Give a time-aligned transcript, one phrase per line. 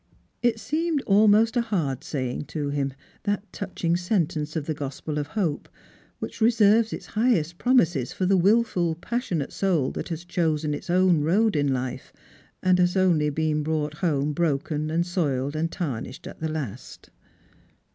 [0.41, 5.27] It seemed almost a hard saying to him, that touching sentence of the gospel of
[5.37, 5.69] hope,
[6.17, 11.55] which reserves its highest promises for the wilful, passionate soul that has chosen its owivroad
[11.55, 12.11] in life
[12.63, 17.11] and has only been brought home broken, and soiled, and tarnished at the last.